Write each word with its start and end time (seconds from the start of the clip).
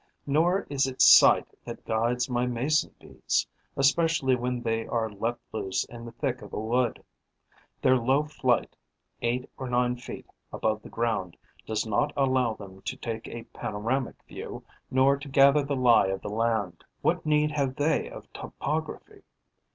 Nor 0.25 0.65
is 0.67 0.87
it 0.87 0.99
sight 0.99 1.47
that 1.63 1.85
guides 1.85 2.27
my 2.27 2.47
Mason 2.47 2.91
bees, 2.99 3.45
especially 3.77 4.35
when 4.35 4.63
they 4.63 4.87
are 4.87 5.11
let 5.11 5.37
loose 5.51 5.83
in 5.85 6.05
the 6.05 6.11
thick 6.11 6.41
of 6.41 6.53
a 6.53 6.59
wood. 6.59 7.03
Their 7.83 7.97
low 7.97 8.23
flight, 8.23 8.75
eight 9.21 9.47
or 9.59 9.69
nine 9.69 9.97
feet 9.97 10.25
above 10.51 10.81
the 10.81 10.89
ground, 10.89 11.37
does 11.67 11.85
not 11.85 12.11
allow 12.17 12.55
them 12.55 12.81
to 12.81 12.97
take 12.97 13.27
a 13.27 13.43
panoramic 13.53 14.15
view 14.27 14.63
nor 14.89 15.17
to 15.17 15.29
gather 15.29 15.61
the 15.61 15.75
lie 15.75 16.07
of 16.07 16.23
the 16.23 16.29
land. 16.29 16.83
What 17.03 17.23
need 17.23 17.51
have 17.51 17.75
they 17.75 18.09
of 18.09 18.25
topography? 18.33 19.21